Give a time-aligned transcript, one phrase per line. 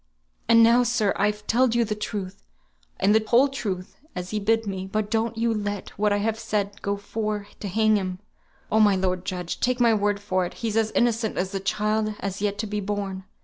[0.49, 2.41] "And now, sir, I've telled you the truth,
[2.99, 6.39] and the whole truth, as he bid me; but don't ye let what I have
[6.39, 8.17] said go for to hang him;
[8.71, 12.07] oh, my lord judge, take my word for it, he's as innocent as the child
[12.07, 13.25] as has yet to be born.